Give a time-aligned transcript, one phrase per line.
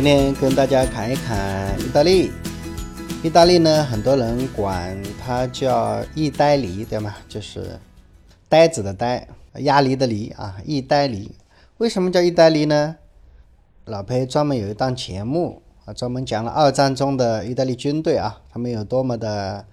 [0.00, 2.30] 今天跟大家侃一侃意大利。
[3.20, 7.16] 意大利呢，很多人管它叫意呆梨，对吗？
[7.28, 7.80] 就是
[8.48, 11.32] 呆子的呆，鸭梨的梨啊，意呆梨。
[11.78, 12.94] 为什么叫意大利呢？
[13.86, 19.64] 老裴专门有一档节目啊，专门讲了二战中的意大利军队啊，他们有多么的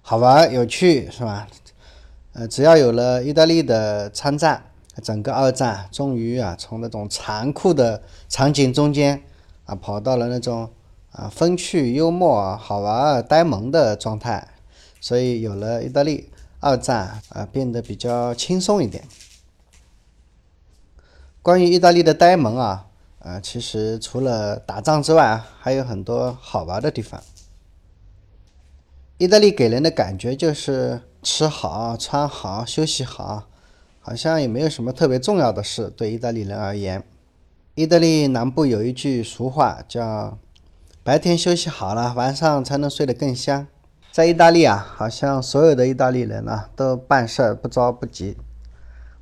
[0.00, 1.46] 好玩有趣，是吧？
[2.32, 4.64] 呃，只要有了意大利的参战，
[5.02, 9.22] 整个二战终于啊，从那种残酷的场景中间
[9.64, 10.70] 啊，跑到了那种
[11.12, 14.48] 啊风趣幽默、好玩呆萌的状态，
[15.00, 19.04] 所以有了意大利，二战啊变得比较轻松一点。
[21.42, 22.86] 关于意大利的呆萌啊。
[23.20, 27.22] 啊，其实除了打仗之外，还有很多好玩的地方。
[29.16, 33.44] 意大利给人的感觉就是吃好、穿好、休息好，
[34.02, 35.88] 好像也没有什么特别重要的事。
[35.88, 37.02] 对意大利人而言，
[37.76, 40.38] 意大利南部有一句俗话叫
[41.02, 43.66] “白天休息好了，晚上才能睡得更香”。
[44.12, 48.36] 在意大利啊，好像所有的意大利人呢，都办事儿不着不急、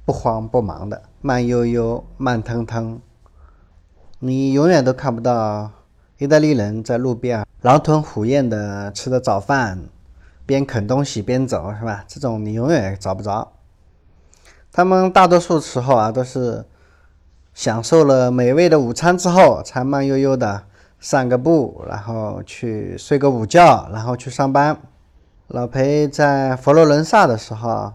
[0.05, 3.00] 不慌不忙的，慢悠悠、慢腾腾。
[4.19, 5.70] 你永远都看不到
[6.19, 9.84] 意大利人在路边啊狼吞虎咽的吃着早饭，
[10.44, 12.05] 边啃东西边走，是吧？
[12.06, 13.50] 这种你永远找不着。
[14.70, 16.66] 他们大多数时候啊，都是
[17.55, 20.62] 享受了美味的午餐之后，才慢悠悠的
[20.98, 24.77] 散个步，然后去睡个午觉，然后去上班。
[25.48, 27.92] 老裴在佛罗伦萨的时候，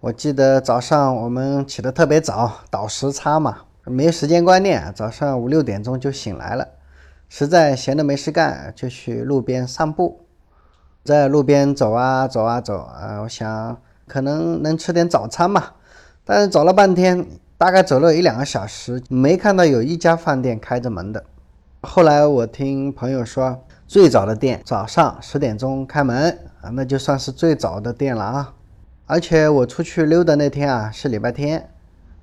[0.00, 3.58] 我记得早上我们起得特别早，倒时差嘛。
[3.84, 6.68] 没时间观念，早上五六点钟就醒来了，
[7.28, 10.26] 实在闲得没事干，就去路边散步，
[11.02, 15.70] 在路边走啊走啊走啊，我想可能能吃点早餐嘛。
[16.24, 17.26] 但是走了半天，
[17.58, 21.24] 大概走了一两个小时，没看到有一家饭店开着门的。
[21.80, 28.52] 后来我听朋友说，最早的店早上十点钟开门啊，那就算是最早的店了啊。
[29.06, 31.70] 而且我出去溜达那天啊是礼拜天。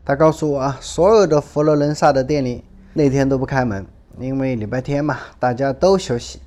[0.06, 3.88] 他告诉我啊，所有的佛罗伦萨的店里那天都不开门，
[4.20, 6.40] 因为礼拜天嘛，大家都休息。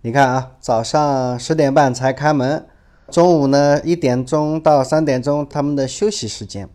[0.00, 2.66] 你看啊，早上十点半才开门，
[3.10, 6.68] 中午呢一点钟到三点钟他们的休息时间，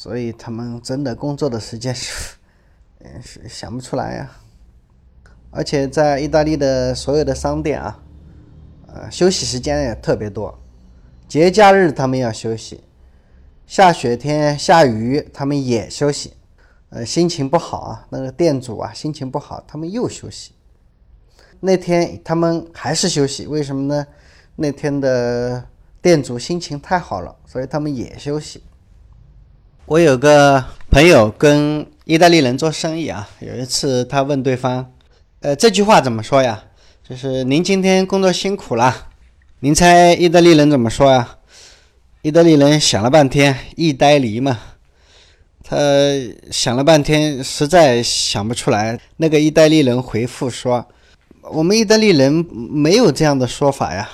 [0.00, 2.36] 所以他们真的工作的时间是，
[3.02, 4.30] 嗯，是想不出来呀。
[5.50, 8.00] 而且在意大利的所有的商店啊，
[8.86, 10.56] 呃，休息时间也特别多，
[11.26, 12.84] 节假日他们要休息。
[13.66, 16.34] 下雪天下雨，他们也休息。
[16.90, 20.52] 呃，心情不好啊，那个店主啊，心情不好，他们又休息。
[21.58, 24.06] 那天他们还是休息，为什么呢？
[24.54, 25.66] 那天的
[26.00, 28.62] 店主心情太好了，所以他们也休息。
[29.88, 34.92] 我有个朋友跟意大利人做生意啊，有一次他问对方
[35.40, 36.62] ：“呃，这句话怎么说呀？
[37.08, 39.08] 就是您今天工作辛苦了。
[39.60, 41.38] 您猜意大利人怎么说呀？”
[42.20, 44.58] 意大利人想了半天，意呆梨嘛，
[45.64, 45.78] 他
[46.50, 49.00] 想了半天，实在想不出来。
[49.16, 50.86] 那个意大利人回复说
[51.50, 54.06] ：“我们意大利人没有这样的说法呀，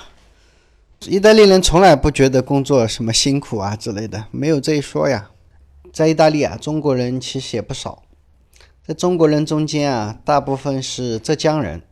[1.01, 5.31] 意大利人从来不觉得工作什么辛苦啊之类的，没有这一说呀。”
[5.95, 8.03] 在意大利啊，中国人其实也不少，
[8.85, 11.83] 在中国人中间啊，大部分是浙江人，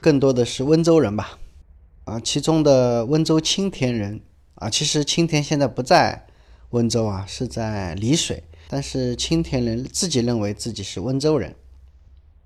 [0.00, 1.38] 更多的是温州人吧，
[2.06, 4.20] 啊，其中的温州青田人。
[4.56, 6.26] 啊，其实青田现在不在
[6.70, 8.42] 温州啊，是在丽水。
[8.66, 11.54] 但是青田人自己认为自己是温州人，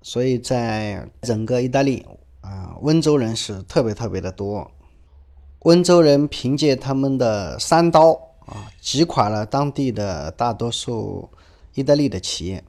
[0.03, 2.05] 所以在整个意大利
[2.41, 4.69] 啊，温州人是特别特别的多。
[5.61, 11.29] 温州人凭借他们的三刀啊，击垮了当地的大多数
[11.73, 12.63] 意大利的企业。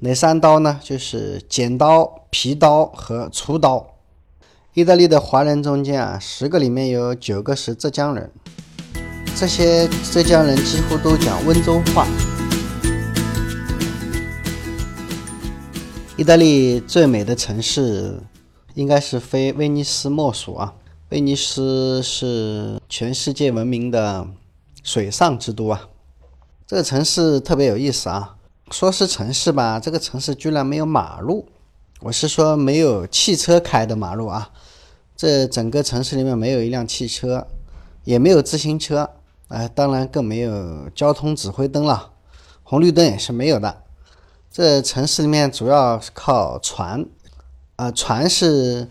[0.00, 0.78] 哪三刀呢？
[0.82, 3.94] 就是剪刀、皮刀和厨刀。
[4.74, 8.30] 意大利的华人中间啊，十个里面有九个是浙江人，
[9.34, 12.06] 这些浙江人几乎都讲温州话。
[16.16, 18.20] 意大利最美的城市
[18.74, 20.74] 应该是非威尼斯莫属啊！
[21.08, 24.26] 威尼斯是全世界闻名的
[24.82, 25.88] 水上之都啊！
[26.66, 28.36] 这个城市特别有意思啊，
[28.70, 31.48] 说是城市吧，这个城市居然没有马路。
[32.00, 34.50] 我是说没有汽车开的马路啊，
[35.14, 37.46] 这整个城市里面没有一辆汽车，
[38.04, 39.10] 也没有自行车，
[39.48, 42.12] 哎，当然更没有交通指挥灯了，
[42.62, 43.82] 红绿灯也是没有的。
[44.50, 47.04] 这城市里面主要是靠船，
[47.76, 48.88] 啊，船是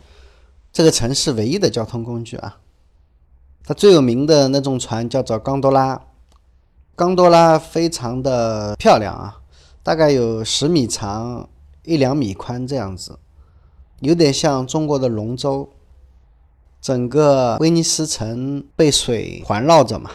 [0.72, 2.60] 这个城市唯一的交通工具啊。
[3.70, 6.02] 它最有名的那种船叫做冈多拉，
[6.96, 9.42] 冈多拉非常的漂亮啊，
[9.84, 11.48] 大概有十米长。
[11.84, 13.20] 一两米宽这样子，
[14.00, 15.70] 有点像中国的龙舟。
[16.82, 20.10] 整个威尼斯城被水环绕着嘛，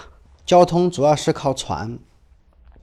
[0.44, 1.96] 交通主要是靠船。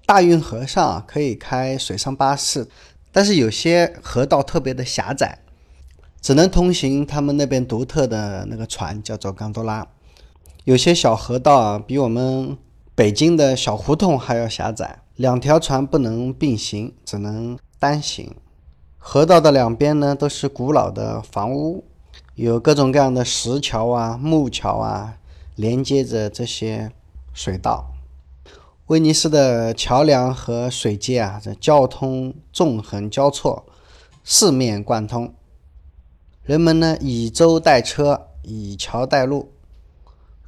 [0.05, 2.65] 大运河上可以开水上巴士，
[3.11, 5.39] 但是有些河道特别的狭窄，
[6.21, 9.85] 只能通行他们那边独特的那个船，叫做冈多拉。
[10.63, 12.55] 有些小河道啊，比我们
[12.93, 18.35] 北京的小胡同还要狭窄，两条船不能并行，只能单行。
[18.99, 21.83] 河道的两边呢，都是古老的房屋。
[22.35, 25.17] 有各种各样的石桥啊、木桥啊，
[25.55, 26.91] 连接着这些
[27.33, 27.91] 水道。
[28.85, 33.65] 威尼斯的桥梁和水街啊，这交通纵横交错，
[34.23, 35.33] 四面贯通。
[36.43, 39.51] 人们呢，以舟代车，以桥代路，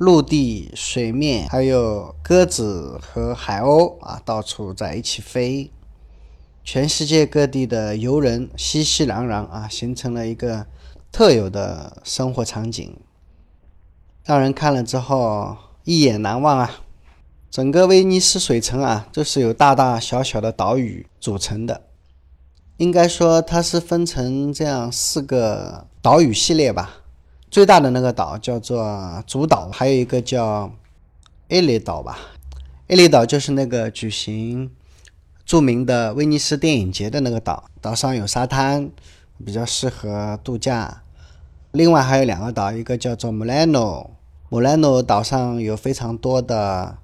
[0.03, 5.71] 陆地、水面，还有鸽子和海鸥啊，到处在一起飞。
[6.63, 10.65] 全世界各地的游人熙熙攘攘啊，形成了一个。
[11.15, 12.97] 特有的生活场景，
[14.25, 16.79] 让人看了之后一眼难忘啊！
[17.51, 21.83] 整个威尼斯水城啊，就是由大大小小的岛屿组成的。
[22.77, 27.02] 应该说，它是分成这样四个岛屿系列吧。
[27.53, 30.71] 最大的那个岛叫做主岛，还有一个叫
[31.49, 32.17] 艾利岛吧。
[32.87, 34.71] 艾利岛就是那个举行
[35.45, 38.89] 著名的威尼斯电影节的那个岛，岛上有沙滩，
[39.45, 41.03] 比较适合度假。
[41.73, 46.97] 另外还有两个岛，一个叫做 Mulano，Mulano 岛上有非常多的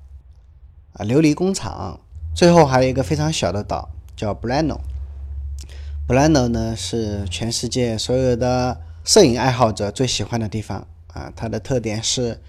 [0.93, 1.99] 啊琉璃工厂。
[2.33, 11.33] 最后还有一个非常小的岛叫 Brano，Brano 呢是全世界所有的摄影爱好者最喜欢的地方啊。
[11.35, 12.39] 它的特点是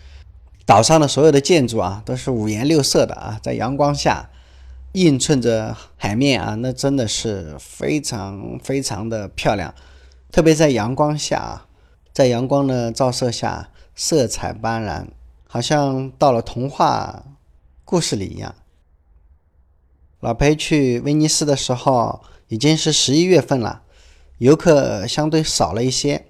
[0.67, 4.29] 岛上的所有的建筑啊都是五颜六色的啊，在阳光下
[4.93, 9.75] 映衬着海面啊，那真的是非常非常的漂亮，
[10.31, 11.67] 特别在阳光下啊。
[12.13, 15.07] 在阳光的照射下，色彩斑斓，
[15.47, 17.25] 好像到了童话
[17.87, 18.55] 故事里一样。
[20.19, 23.81] 老裴去威尼斯的时候已经是十一月份了，
[24.37, 26.27] 游客相对少了一些，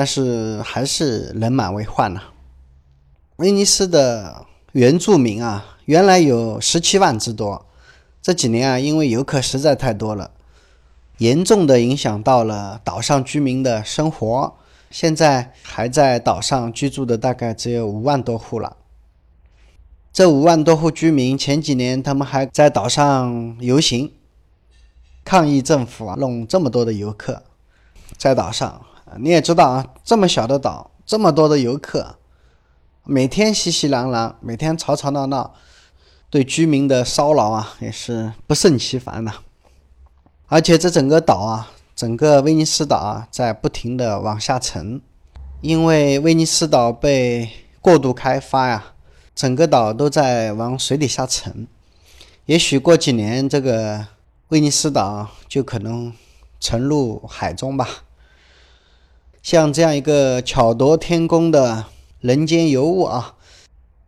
[0.00, 2.22] 但是还是人满为患呐。
[3.36, 7.66] 威尼斯的原住民啊，原来有十七万之多，
[8.22, 10.30] 这几年啊，因为游客实在太多了，
[11.18, 14.54] 严重的影响到了岛上居民的生活。
[14.90, 18.78] 现在还在岛上居住的大概只有五万多户了。
[20.10, 24.10] 这五万多户居民前几年他们还在岛上游行，
[25.26, 27.42] 抗议政府啊弄这么多的游客
[28.16, 28.86] 在岛上。
[29.18, 32.16] 你也知道啊，这么小的岛，这么多的游客，
[33.04, 35.54] 每天熙熙攘攘，每天吵吵闹闹，
[36.28, 39.34] 对居民的骚扰啊也是不胜其烦呐。
[40.46, 41.72] 而且这整个岛啊。
[41.96, 45.02] 整个威尼斯岛啊，在不停的往下沉，
[45.60, 47.50] 因为威尼斯岛被
[47.82, 48.94] 过度开发呀，
[49.34, 51.68] 整个岛都在往水底下沉。
[52.46, 54.06] 也许过几年，这个
[54.48, 56.10] 威尼斯岛就可能
[56.58, 57.86] 沉入海中吧。
[59.42, 61.86] 像这样一个巧夺天工的
[62.20, 63.36] 人间尤物啊，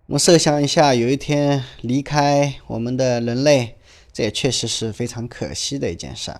[0.06, 3.76] 我们设想一下，有一天离开我们的人类，
[4.12, 6.34] 这也确实是非常可惜的一件事。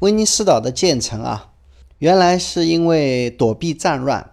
[0.00, 1.52] 威尼斯岛的建成啊，
[1.98, 4.32] 原来是因为躲避战乱。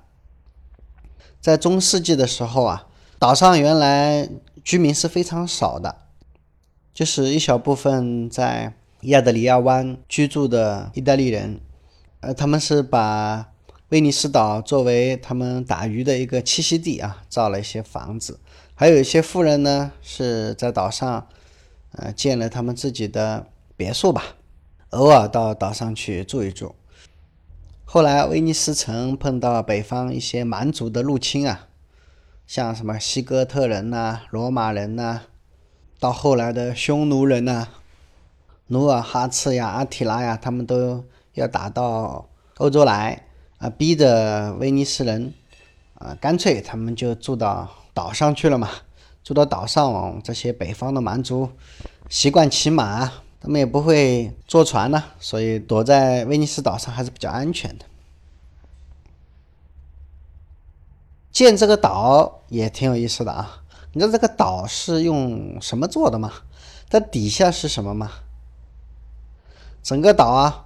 [1.40, 2.88] 在中世纪的时候啊，
[3.20, 4.28] 岛上原来
[4.64, 5.96] 居民是非常少的，
[6.92, 11.60] 就是一小部分在亚得里亚湾居住的意大利人，
[12.22, 13.52] 呃，他们是把
[13.90, 18.40] 威尼斯岛作为他们打鱼的一个栖息地啊，造了一些房子。
[18.74, 21.28] 还有一些富人呢，是在岛上，
[21.92, 24.24] 呃，建了他们自己的别墅吧。
[24.90, 26.74] 偶尔到岛上去住一住。
[27.84, 31.68] 后来威尼斯城碰到北方一些蛮族的入侵啊，
[32.48, 35.22] 像什么西哥特人呐、罗马人呐，
[36.00, 37.68] 到后来的匈奴人呐、
[38.68, 42.28] 努尔哈赤呀、阿提拉呀，他们都要打到
[42.58, 43.25] 欧洲来
[43.66, 45.34] 啊，逼着威尼斯人
[45.96, 48.70] 啊，干脆他们就住到岛上去了嘛。
[49.24, 51.50] 住到岛上，这些北方的蛮族
[52.08, 53.12] 习惯骑马。
[53.42, 57.86] 他们也不会坐船呢，所以躲在威尼斯岛上还是比较安全的。
[61.32, 63.64] 建这个岛也挺有意思的啊！
[63.94, 66.32] 你知道这个岛是用什么做的吗？
[66.90, 68.12] 它底下是什么吗？
[69.84, 70.65] 整个岛啊，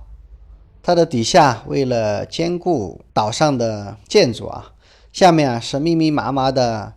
[0.89, 4.71] 它的底下为了兼顾岛上的建筑啊，
[5.13, 6.95] 下面啊是密密麻麻的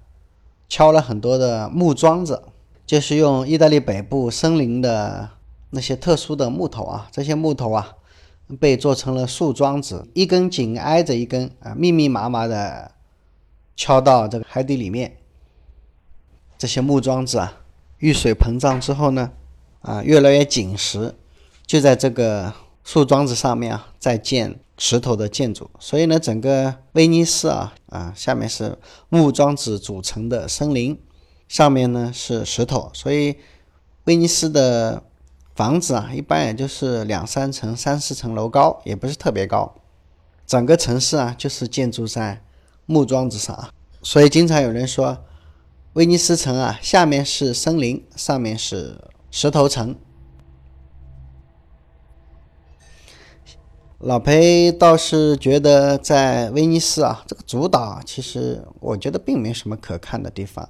[0.66, 2.42] 敲了很多的木桩子，
[2.87, 5.28] 就是用意大利北部森林的。
[5.75, 7.96] 那些特殊的木头啊，这些木头啊，
[8.58, 12.92] 被做成了树桩子，一根紧挨着一根啊，密密麻麻的
[13.76, 15.18] 敲到这个海底里面。
[16.56, 17.61] 这些木桩子啊，
[17.99, 19.32] 遇水膨胀之后呢，
[19.82, 21.14] 啊，越来越紧实，
[21.66, 25.70] 就在这个树桩子上面啊，在建石头的建筑。
[25.78, 31.00] 所以呢，整个威尼斯啊，啊，下面是木桩子组成的森林，
[31.48, 33.36] 上面呢是石头，所以
[34.04, 35.02] 威尼斯的。
[35.54, 39.74] 房子啊，一般也就是两三层、三四层楼高，也不是特别高。
[40.46, 42.42] 整个城市啊，就是建筑在
[42.86, 43.68] 木桩子上，
[44.02, 45.18] 所以经常有人说，
[45.92, 48.98] 威尼斯城啊，下面是森林，上面是
[49.30, 49.94] 石头城。
[54.02, 60.68] 老裴倒是觉得，在威尼斯啊，这个主岛，其实我觉得并没什么可看的地方。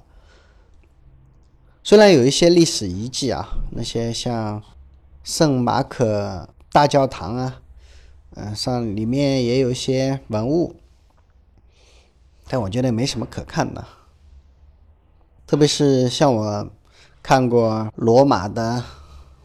[1.83, 4.63] 虽然有一些历史遗迹啊，那些像。
[5.23, 7.61] 圣马可大教堂啊，
[8.35, 10.75] 嗯，上里面也有一些文物，
[12.49, 13.85] 但我觉得没什么可看的。
[15.47, 16.69] 特别是像我
[17.21, 18.83] 看过罗马的、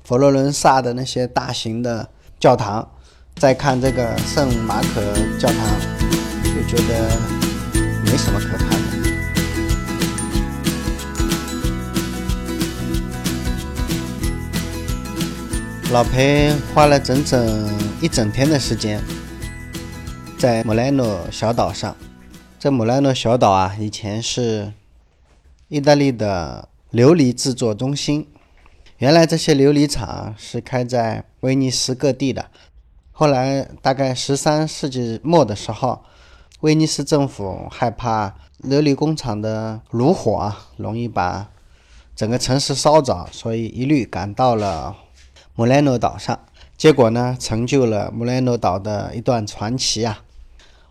[0.03, 2.09] 佛罗伦萨的那些大型的
[2.41, 2.91] 教堂，
[3.39, 5.01] 再看这个圣马可
[5.39, 5.59] 教堂，
[6.43, 7.09] 就觉得
[8.05, 8.79] 没什么可看的。
[15.93, 19.01] 老裴花了整整一整天的时间，
[20.37, 21.97] 在穆莱诺小岛上。
[22.59, 24.73] 这穆莱诺小岛啊，以前是
[25.69, 28.27] 意大利的琉璃制作中心。
[28.97, 32.47] 原来这些琉璃厂是开在威尼斯各地的。
[33.21, 36.05] 后来大概十三世纪末的时候，
[36.61, 41.49] 威尼斯政府害怕琉璃工厂的炉火啊，容易把
[42.15, 44.95] 整个城市烧着，所以一律赶到了。
[45.57, 46.39] 穆莱诺岛上，
[46.77, 50.21] 结果呢，成就了穆莱诺岛的一段传奇啊！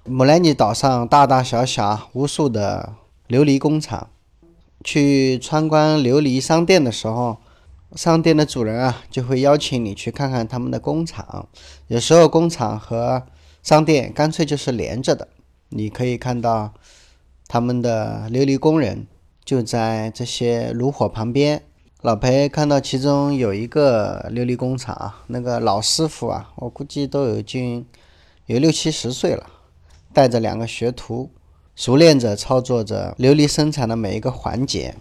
[0.04, 2.92] 穆莱尼岛上大大小小无数的
[3.30, 4.10] 琉璃工厂，
[4.84, 7.38] 去参观琉璃商店的时候，
[7.96, 11.48] 商店的主人啊就会邀请你去看看他们的工厂。
[11.88, 13.24] 有时候工厂和
[13.64, 15.28] 商店干脆就是连着的，
[15.70, 16.74] 你可以看到
[17.48, 19.08] 他们的琉璃工人
[19.44, 21.64] 就在这些炉火旁边。
[22.02, 27.86] 老裴看到其中有一个琉璃工厂，那个老师傅啊，我估计都有近
[28.46, 29.48] 有六七十岁了，
[30.14, 31.32] 带着两个学徒，
[31.76, 34.96] 熟练着操作着琉璃生产的每一个环节。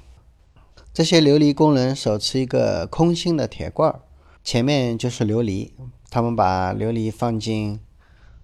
[0.97, 3.95] 这些琉璃工人手持一个空心的铁罐，
[4.43, 5.73] 前面就是琉璃，
[6.09, 7.79] 他们把琉璃放进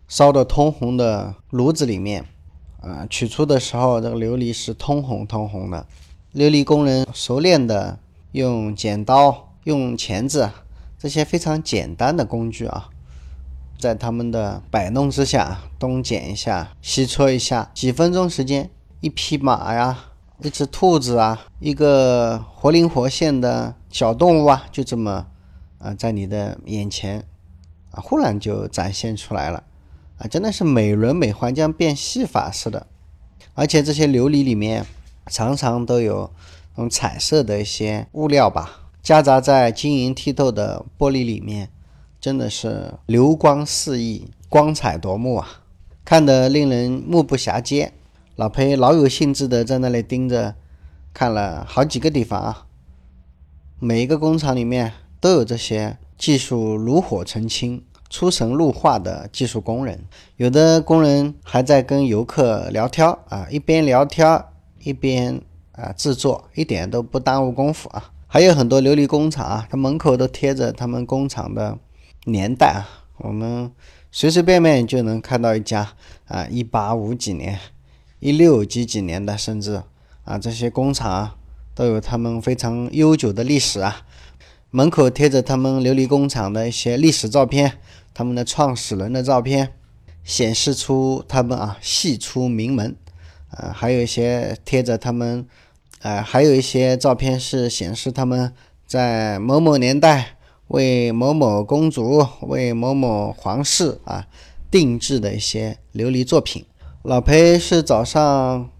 [0.06, 2.26] 烧得通红的炉子里面，
[2.82, 5.87] 啊，取出的时候，这个琉璃是通红通红的。
[6.35, 7.99] 琉璃工人熟练的。
[8.32, 10.50] 用剪刀、用钳子
[10.99, 12.88] 这些非常简单的工具啊，
[13.78, 20.12] 在他们的摆弄之下，东剪一下，西搓一下，几分钟时间，一匹马呀，
[20.42, 25.26] 一只兔子啊，一个活灵活现的小动物啊，就这么
[25.78, 27.25] 啊，在你的眼前
[27.90, 29.64] 啊，忽然就展现出来了
[30.18, 32.87] 啊，真的是美轮美奂，像变戏法似的。
[33.54, 34.87] 而且这些琉璃里面
[35.26, 36.30] 常常都有。
[36.78, 41.68] 用彩色的一些物料吧，夹杂在晶莹剔透的玻璃里面，
[42.18, 45.46] 真的是流光四溢，光彩夺目啊，
[46.02, 47.92] 看得令人目不暇接。
[48.42, 50.56] 老裴老有兴致的在那里盯着，
[51.14, 52.66] 看了好几个地方啊。
[53.78, 60.00] 每一个工厂里面都有这些技术炉火纯青、出神入化的技术工人，
[60.38, 64.44] 有的工人还在跟游客聊天啊，一边聊天
[64.80, 65.40] 一边。
[65.75, 68.11] 啊，制作一点都不耽误功夫啊！
[68.26, 71.78] 还有很多琉璃工厂啊，它门口都贴着他们工厂的
[72.25, 73.72] 年代啊，我们
[74.11, 75.94] 随随便便就能看到一家
[76.26, 77.58] 啊，一八五几年、
[78.24, 79.82] 一六几几年的，甚至
[80.22, 81.34] 啊，这些工厂啊，
[81.74, 84.06] 都有他们非常悠久的历史啊。
[84.70, 87.80] 门口贴着他们琉璃工厂的一些历史照片，
[88.14, 89.72] 他们的创始人的照片，
[90.22, 92.94] 显示出他们啊，系出名门。
[93.50, 95.44] 啊，还有一些贴着他们。
[96.02, 98.52] 呃，还有一些照片是显示他们
[98.86, 100.36] 在某某年代
[100.68, 104.28] 为某某公主、为某某皇室啊
[104.70, 106.64] 定制的一些琉璃作品。
[107.02, 108.71] 老裴是早上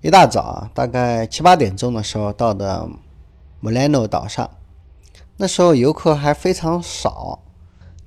[0.00, 2.88] 一大早，大概七八点钟的时候到的
[3.60, 4.50] 穆莱诺岛上，
[5.36, 7.40] 那时候游客还非常少，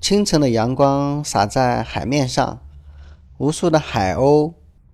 [0.01, 2.59] 清晨的阳光洒在海面上，
[3.37, 4.53] 无数的海鸥、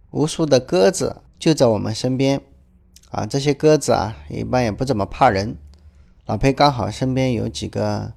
[0.10, 2.42] 无数的鸽子就在我们身边。
[3.12, 5.56] 啊，这些鸽子啊，一般也不怎么怕人。
[6.26, 8.12] 老裴刚好身边有几个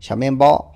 [0.00, 0.72] 小面包，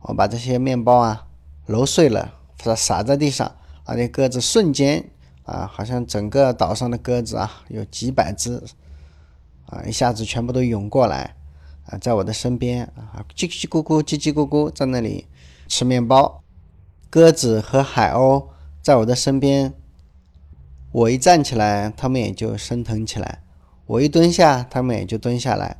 [0.00, 1.26] 我把这些面包啊
[1.66, 3.52] 揉碎了，它撒在地上，
[3.90, 5.10] 那些鸽子瞬间
[5.44, 8.62] 啊，好像整个岛上的鸽子啊，有几百只
[9.66, 11.36] 啊，一下子全部都涌过来
[11.86, 15.26] 啊，在我的身边啊，叽叽咕咕，叽叽咕咕，在那里
[15.68, 16.42] 吃面包。
[17.08, 18.46] 鸽子和海鸥
[18.80, 19.74] 在我的身边，
[20.92, 23.40] 我一站起来，它们也就升腾起来；
[23.86, 25.78] 我一蹲下，它们也就蹲下来。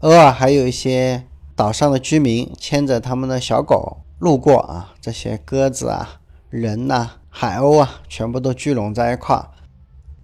[0.00, 1.24] 偶尔还有一些
[1.56, 9.48] 岛上的居民牵着他们的小狗路过啊，这些鸽子啊、人呐、海鸥啊，全部都聚拢在一块，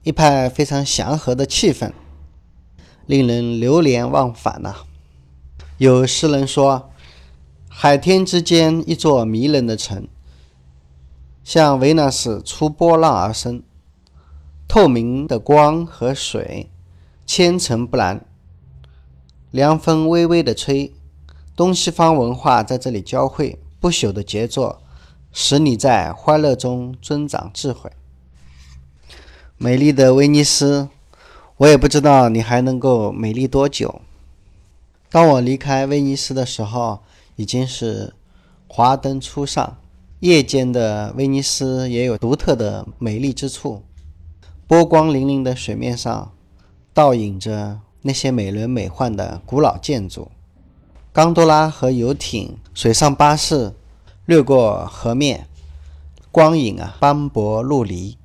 [0.05, 1.93] 一派非常祥和的气氛，
[3.07, 4.75] 令人流连忘返呐。
[5.79, 6.91] 有诗人说
[7.69, 10.07] ：“海天之间，一座迷人的城，
[11.43, 13.62] 像维纳斯出波浪而生，
[14.69, 16.71] 透明的光和水，
[17.26, 18.25] 千层不染。”
[19.50, 20.95] 凉风微微的吹，
[21.57, 24.81] 东西方文化在这里交汇，不朽的杰作，
[25.32, 27.90] 使你在欢乐中增长智慧。
[29.56, 30.88] 美丽的威尼斯，
[31.56, 34.00] 我也不知道你还能够美丽多久。
[35.10, 37.00] 当我离开威尼斯的时候，
[37.36, 38.14] 已经是
[38.68, 39.78] 华灯初上。
[40.20, 43.82] 夜间的威尼斯也有独特的美丽之处，
[44.68, 46.32] 波光粼粼的水面上，
[46.94, 47.80] 倒影着。
[48.04, 50.28] 那些美轮美奂的古老建筑，
[51.12, 53.72] 冈多拉和游艇、水上巴士
[54.32, 55.46] 掠过河面，
[56.30, 58.16] 光影啊斑驳陆离。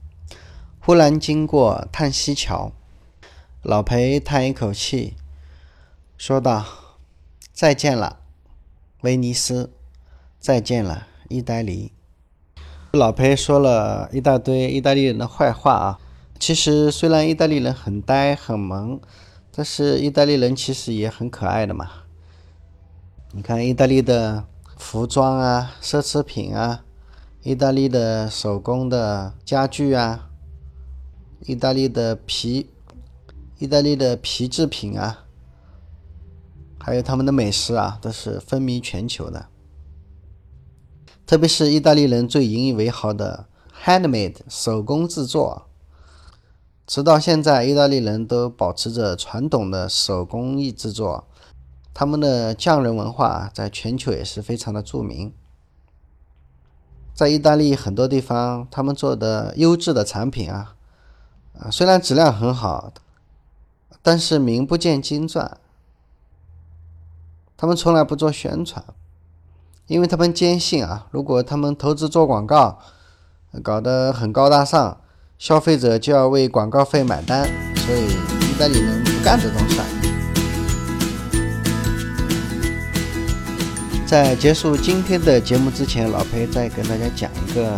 [0.80, 2.72] 忽然经过叹息桥，
[3.62, 5.16] 老裴叹一口气，
[6.18, 6.64] 说道
[7.52, 8.20] ：“再见了，
[9.02, 9.74] 威尼斯，
[10.40, 11.92] 再见了，意大利。”
[12.94, 16.00] 老裴说了一大堆意大利人的坏话啊。
[16.40, 19.02] 其实，虽然意大利人很呆很萌。
[19.52, 21.90] 但是意大利人其实也很可爱的嘛。
[23.34, 24.46] 你看意大利的
[24.78, 26.84] 服装啊、奢侈品啊，
[27.42, 30.30] 意大利的手工的家具啊，
[31.42, 32.70] 意大利的皮、
[33.58, 35.26] 意大利的皮制品啊，
[36.80, 39.48] 还有他们的美食啊，都是风靡全球的。
[41.26, 43.48] 特别是意大利人最引以为豪的
[43.84, 45.64] handmade 手工制作。
[46.86, 51.27] 直到现在，意大利人都保持着传统的手工艺制作，
[52.00, 55.34] 他们的匠人文化在全球也是非常的著名。
[57.16, 60.76] 在意大利很多地方，他们做的优质的产品啊，
[61.60, 62.94] 啊，虽然质量很好，
[64.04, 65.58] 但是名不见经传。
[67.58, 68.86] 他们从来不做宣传，
[69.88, 72.78] 因为他们坚信啊，如果他们投资做广告，
[73.64, 75.02] 搞得很高大上。
[75.40, 79.97] 消费者就要为广告费买单，所以意大利人不干这种事。
[84.08, 87.78] 在结束今天的节目之前，老裴再跟大家讲一个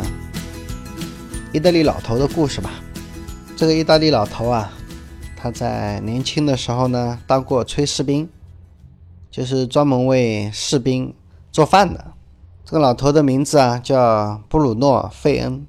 [1.51, 2.69] 意大利老头的故事吧。
[3.57, 4.71] 这个意大利老头啊，
[5.35, 8.29] 他在年轻的时候呢，当过炊事兵，
[9.31, 11.11] 就是专门为士兵
[11.51, 12.13] 做饭的。
[12.63, 15.65] 这个老头的名字啊，叫布鲁诺·费恩。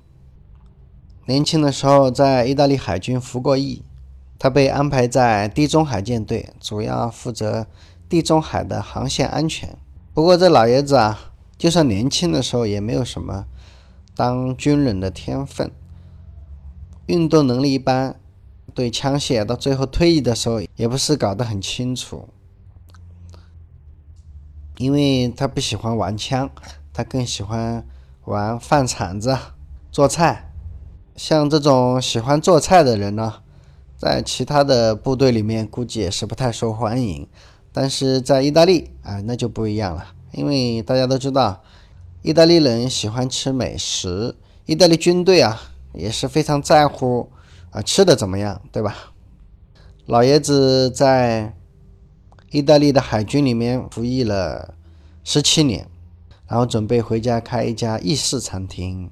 [1.25, 3.83] 年轻的时候在意大利海军服过役，
[4.38, 7.66] 他被安排在地中海舰队，主要负责
[8.11, 9.75] 地中海的航线安全。
[10.21, 13.47] 不过这老爷子啊，就算年轻的时候也没有什么
[14.15, 15.71] 当军人的天分，
[17.07, 18.21] 运动能力一般，
[18.75, 22.29] 对枪械到最后退役的时候也不是搞得很清楚，
[24.77, 26.51] 因为他不喜欢玩枪，
[26.93, 27.87] 他更喜欢
[28.27, 29.35] 玩饭铲子
[29.91, 30.53] 做菜。
[31.17, 33.37] 像这种喜欢做菜的人呢，
[33.97, 37.27] 在其他的部队里面估计也是不太受欢迎，
[37.73, 41.63] 但是在意大利啊，那就不一样了，因为大家都知道，
[42.23, 44.35] 意大利人喜欢吃美食，
[44.67, 45.61] 意大利军队啊
[45.95, 47.31] 也是非常在乎
[47.71, 49.13] 啊吃的怎么样，对吧？
[50.07, 51.55] 老爷子在
[52.51, 54.75] 意大利的海军里面服役了
[55.23, 55.89] 十七年，
[56.49, 59.09] 然后准备回家开一家意式餐厅。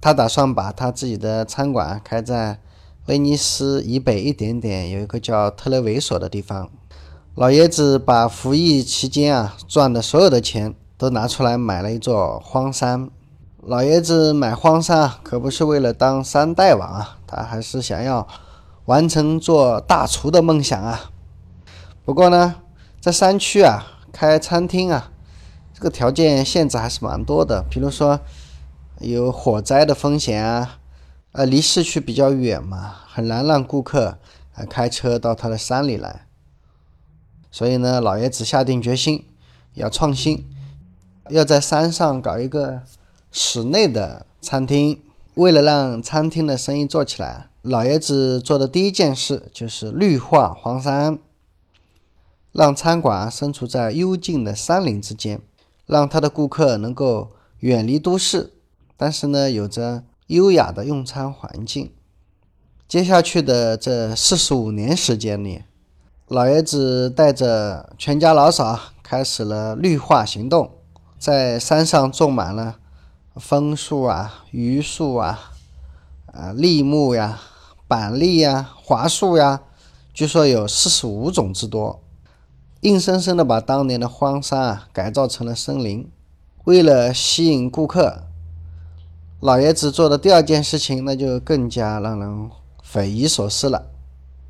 [0.00, 2.60] 他打算把他自己的餐馆开在
[3.06, 6.70] 威尼斯以北一点点，有一个叫特雷维索的地方。
[7.36, 13.10] 老爷子把服役期间啊赚的所有的钱都拿出来买了一座荒山。
[13.60, 18.28] 老爷子买荒山啊，可不是为了当山大王啊，他还是想要
[18.84, 21.10] 完成做大厨的梦想啊。
[22.04, 22.54] 不过呢，
[23.00, 25.10] 在山区啊开餐厅啊，
[25.72, 28.20] 这个条件限制还是蛮多的，比如说。
[29.00, 30.78] 有火灾的风险啊，
[31.32, 34.18] 呃，离市区比较远嘛，很难让顾客
[34.54, 36.26] 啊开车到他的山里来。
[37.54, 39.26] 所以呢，老爷子下定决心
[39.74, 40.44] 要创新，
[41.30, 42.82] 要在山上搞一个
[43.30, 45.00] 室内的餐厅。
[45.34, 51.20] 为了让餐厅的生意做起来，老爷子做的第一件事就是绿化荒山，
[52.50, 55.40] 让餐馆身处在幽静的山林之间，
[55.86, 58.52] 让他的顾客能够远离都市，
[58.96, 61.92] 但是呢，有着优雅的用餐环境。
[62.88, 65.62] 接下去的这四十五年时间里，
[66.34, 70.68] 老爷子带着全家老少开始了绿化行动，
[71.16, 72.74] 在山上种满了。
[73.36, 75.52] 枫树啊，榆树啊，
[76.26, 77.38] 啊，栗木呀，
[77.86, 79.60] 板栗呀，桦树呀，
[80.12, 82.02] 据说有四十五种之多，
[82.80, 86.10] 硬生生的把当年的荒山啊改造成了森林。
[86.64, 88.24] 为了吸引顾客，
[89.38, 92.50] 老爷子做的第二件事情，那就更加让人
[92.82, 93.93] 匪夷所思了。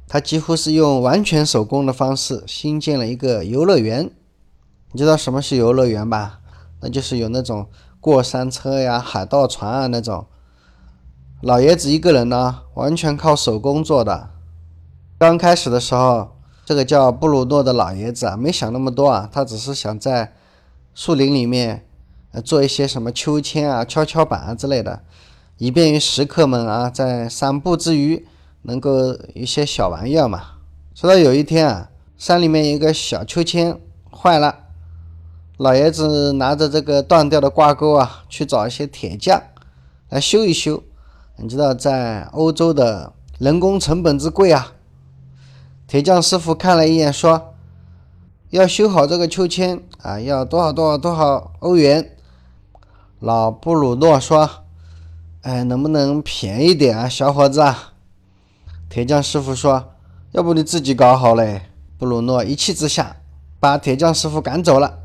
[0.07, 4.11] 他几乎是用完全手工的方式新建了一个游乐园。
[4.93, 6.41] 你知道什么是游乐园吧？
[6.81, 7.67] 那就是有那种。
[8.01, 10.27] 过山车呀，海盗船啊，那种，
[11.41, 14.29] 老爷子一个人呢，完全靠手工做的。
[15.17, 16.37] 刚开始的时候，
[16.67, 20.35] 这个叫布鲁诺的老爷子啊，没想那么多啊，他只是想在
[20.95, 21.87] 树林里面，
[22.45, 25.03] 做一些什么秋千啊、跷跷板啊之类的，
[25.57, 28.27] 以便于食客们啊，在散步之余
[28.65, 30.43] 能够一些小玩意儿嘛。
[30.95, 34.59] 直到有一天啊，山里面有一个小秋千坏了。
[35.57, 39.41] 老爷子拿着这个断掉的挂钩啊，去找一些铁匠
[40.09, 40.83] 来修一修。
[41.37, 44.73] 你知道，在欧洲的人工成本之贵啊。
[45.87, 47.55] 铁匠师傅看了一眼，说
[48.51, 52.17] ：“要修好这个秋千啊，要多少多少多少欧元。”
[53.21, 54.49] 老布鲁诺说
[55.43, 57.94] ：“哎，能不能便宜点啊，小伙子啊？”
[58.95, 59.93] 铁匠师傅说
[60.31, 61.63] ：“要不你自己搞好嘞。”
[61.99, 63.17] 布鲁诺一气之下
[63.59, 65.01] 把铁匠师傅赶走了。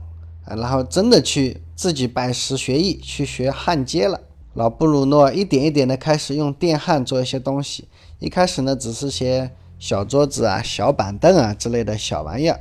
[0.45, 4.21] 然后真的去自己拜师学艺，去学焊接了。
[4.53, 7.87] 老布鲁诺一点一点的开始用电焊做一些东西。
[8.19, 9.49] 一开始呢，只是些
[9.79, 12.59] 小桌子啊、小板凳啊之类的小玩意儿。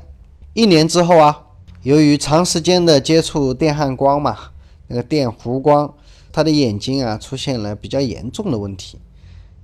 [0.54, 1.42] 一年之后啊，
[1.82, 4.34] 由于长时间的接触电焊光嘛，
[4.86, 5.92] 那个电弧光，
[6.32, 8.98] 他的眼睛啊出现了比较严重的问题，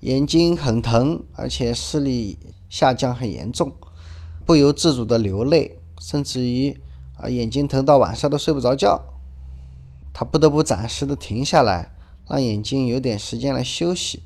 [0.05, 2.39] 眼睛很疼，而且视力
[2.69, 3.73] 下降很严重，
[4.45, 6.79] 不由自主的流泪，甚至于。
[7.17, 9.01] 啊，眼睛疼到晚上都睡不着觉，
[10.13, 11.95] 他不得不暂时的停下来，
[12.29, 14.25] 让眼睛有点时间来休息。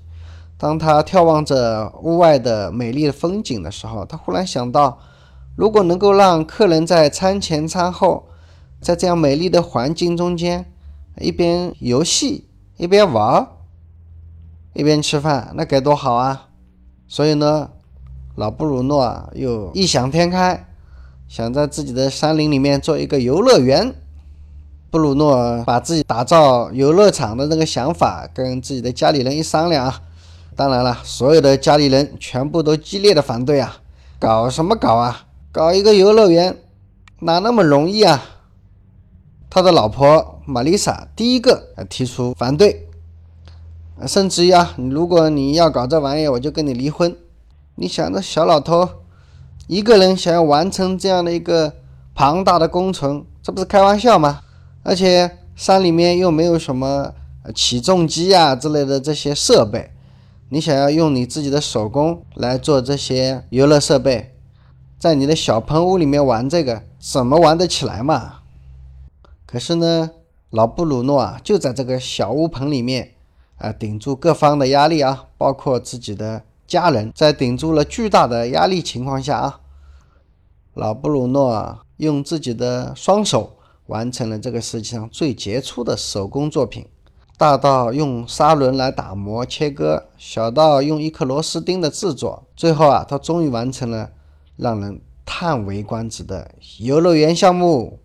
[0.57, 4.99] 当他眺望着屋外的美丽的风景的时候，他忽然想到，
[5.55, 8.27] 如果能够让客人在餐前餐后，
[8.81, 10.73] 在这样美丽的环境中间，
[11.21, 13.47] 一边游戏一边玩，
[14.79, 16.47] 一边吃饭，那该多好啊！
[17.09, 17.69] 所以呢，
[18.37, 20.67] 老布鲁诺啊又异想天开。
[21.29, 23.93] 想在自己的山林里面做一个游乐园，
[24.89, 30.01] 布鲁诺把自己打造游乐场的那个想法跟自己的家里人一商量啊，
[30.55, 33.79] 当然了，所有的家里人全部都激烈的反对啊，
[34.21, 36.57] 搞什么搞啊，搞一个游乐园
[37.19, 38.25] 哪那么容易啊？
[39.51, 42.88] 他的老婆玛丽莎第一个提出反对，
[44.07, 47.17] 甚至于啊，如果你要搞这玩意，我就跟你离婚。
[47.75, 48.89] 你想这小老头。
[49.67, 51.75] 一个人想要完成这样的一个
[52.15, 54.41] 庞大的工程，这不是开玩笑吗？
[54.83, 57.13] 而且山里面又没有什么
[57.55, 59.91] 起重机啊之类的这些设备，
[60.49, 64.35] 你想要用你自己的手工来做这些游乐设备，
[64.99, 68.37] 在你的小棚屋里面玩这个，怎么玩得起来嘛？
[69.45, 70.11] 可是呢，
[70.49, 73.11] 老布鲁诺啊，就在这个小屋棚里面
[73.59, 76.43] 啊，顶住各方的压力啊，包括自己的。
[76.69, 79.61] 家人在顶住了巨大的压力情况下啊，
[80.75, 86.87] 老布鲁诺啊用自己的双手完成了这个世界上最杰出的手工作品，
[87.39, 94.11] 大到用砂轮来打磨切割，小到用一颗螺丝钉的制作，最后啊，他终于完成了
[94.57, 97.99] 让人叹为观止的游乐园项目，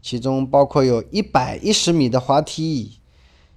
[0.00, 3.00] 其中包括有一百一十米的滑梯，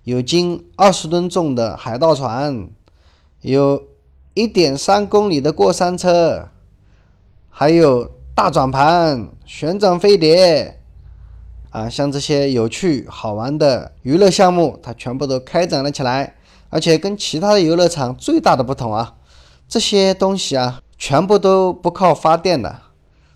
[0.05, 2.69] 有近二十吨重的海盗船，
[3.41, 3.83] 有。
[4.37, 6.49] 一点三公里的过山车，
[7.49, 10.81] 还有大转盘、旋转飞碟，
[11.69, 16.35] 啊，像这些有趣好玩的娱乐项目，它全部都开展了起来。
[16.69, 19.15] 而且跟其他的游乐场最大的不同啊，
[19.69, 22.81] 这些东西啊，全部都不靠发电的，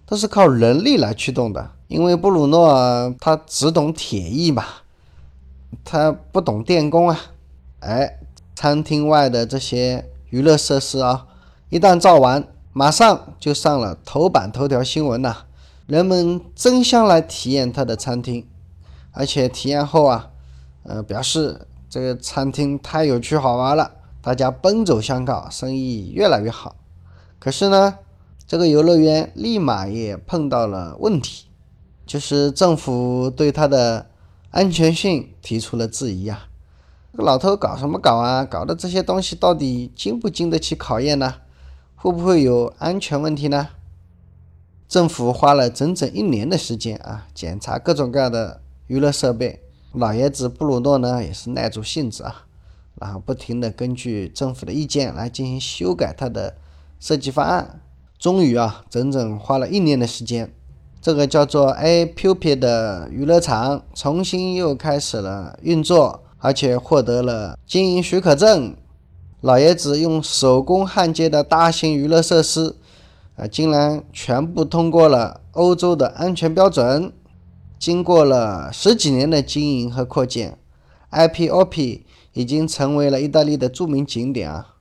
[0.06, 1.72] 都是靠人力来驱动的。
[1.88, 4.66] 因为布鲁诺啊他只懂铁艺嘛，
[5.84, 7.20] 他不懂电工啊。
[7.80, 8.20] 哎，
[8.56, 10.06] 餐厅外的这些。
[10.32, 11.26] 娱乐设施啊，
[11.70, 15.38] 一旦造完，马上就上了头版头条新闻呐！
[15.88, 18.46] 人们争相来体验他的餐厅，
[19.12, 20.30] 而且体验后啊，
[20.84, 26.76] 呃，表示这个餐厅太有趣好玩了，大家奔走相告，生意越来越好。
[27.40, 27.98] 可是呢，
[28.46, 31.48] 这个游乐园立马也碰到了问题，
[32.06, 34.09] 就是政府对它的
[34.52, 36.48] 安全性提出了质疑啊。
[37.12, 38.46] 这个老头搞什么搞啊？
[38.46, 41.36] 搞的这些东西到底经不经得起考验呢？
[41.96, 43.70] 会不会有安全问题呢？
[44.88, 49.62] 政府花了整整一年的时间啊，检查各种各样的娱乐设备。
[49.92, 52.46] 老爷子布鲁诺呢，也是耐住性子啊，
[52.96, 56.56] 然后不停的根据政府的意见来进行修改他的
[57.00, 57.82] 设计方案。
[58.18, 60.54] 终于啊，整整花了一年的时间，
[61.02, 68.76] 这个叫做 A Pupi 的娱乐场重新又开始了运作，而且获得了经营许可证。
[69.42, 72.76] 老爷子用手工焊接的大型娱乐设施。
[73.38, 77.14] 啊，竟然全部通过了欧洲的安全标准。
[77.80, 80.58] 经过了十几年的经营和扩建
[81.12, 82.02] ，IPOP
[82.34, 84.76] 已经成为了意大利的著名景点啊，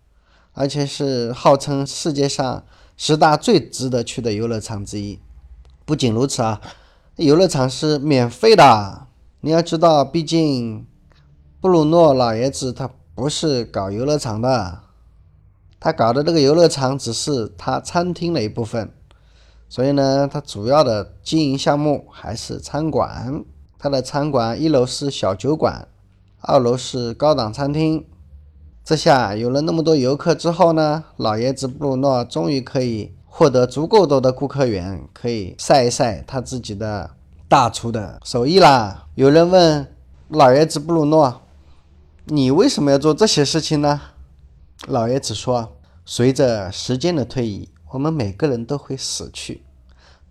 [0.55, 2.65] 而且是号称世界上
[2.97, 5.21] 十大最值得去的游乐场之一。
[5.89, 6.61] 不仅如此啊，
[7.17, 9.07] 游乐场是免费的。
[9.41, 10.87] 你要知道，毕竟
[11.63, 14.81] 布鲁诺老爷子他不是搞游乐场的。
[15.81, 18.93] 他搞的这个游乐场只是他餐厅的一部分，
[19.67, 23.43] 所以呢，他主要的经营项目还是餐馆。
[23.79, 25.89] 他的餐馆一楼是小酒馆，
[26.43, 28.05] 二楼是高档餐厅。
[28.85, 37.13] 这下有了那么多游客之后呢，老爷子布鲁诺终于可以获得足够多的顾客源，可以晒一晒他自己的
[37.47, 39.07] 大厨的手艺啦。
[39.15, 39.95] 有人问
[40.27, 41.43] 老爷子布鲁诺
[42.27, 44.01] ：“你为什么要做这些事情呢？”
[44.89, 49.63] 老爷子说：“随着时间的推移，我们每个人都会死去。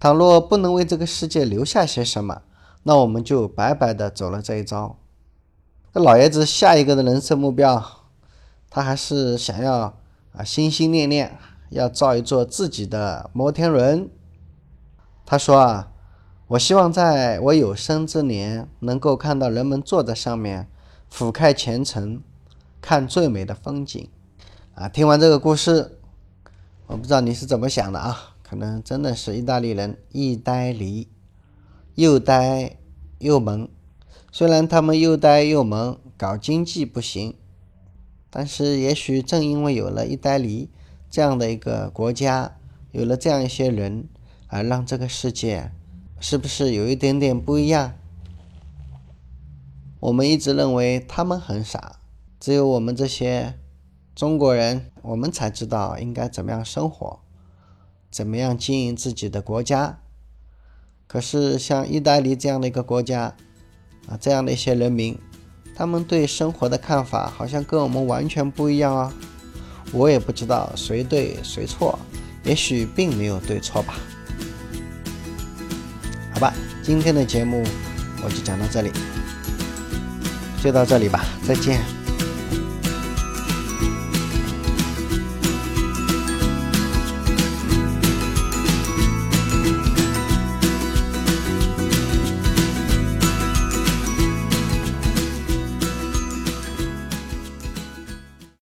[0.01, 2.41] 倘若不能为这个世界留下些什么，
[2.83, 4.97] 那我们就白白的走了这一遭。”
[5.95, 7.81] 这老爷子下一个的人生目标，
[8.69, 9.93] 他还是想要
[10.33, 11.37] 啊，心心念念
[11.69, 14.09] 要造一座自己的摩天轮。
[15.25, 15.91] 他说：“啊，
[16.47, 20.67] 我希望在我有生之年，能够看到人们坐在上面，
[21.09, 22.21] 俯瞰前程，
[22.79, 24.09] 看最美的风景。”
[24.75, 25.97] 啊，听完这个故事，
[26.85, 28.35] 我不知道你是怎么想的啊？
[28.43, 31.09] 可能真的是意大利人一呆离，
[31.95, 32.77] 又呆
[33.19, 33.67] 又萌。
[34.31, 37.35] 虽然他们又呆又萌，搞经济不行，
[38.29, 40.69] 但是也许正因为有了意大利
[41.17, 42.59] 这样的一个国家，
[42.91, 44.07] 有了这样一些人，
[44.49, 45.71] 而让这个世界
[46.19, 47.95] 是不是有一点点不一样？
[49.99, 51.97] 我们一直认为他们很傻，
[52.39, 53.55] 只有我们这些。
[54.13, 57.19] 中国人，我们才知道应该怎么样生活，
[58.11, 59.97] 怎么样经营自己的国家。
[61.07, 63.35] 可是像意大利这样的一个国家，
[64.07, 65.17] 啊，这样的一些人民，
[65.73, 69.11] 他们对生活的看法好像跟我们完全不一样啊。
[69.91, 71.97] 我也不知道谁对谁错，
[72.43, 73.95] 也许并没有对错吧。
[76.33, 77.63] 好吧，今天的节目
[78.23, 78.91] 我就讲到这里，
[80.63, 82.06] 就到这里吧，再见。